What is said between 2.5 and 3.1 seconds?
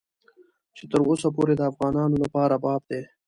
باب دی.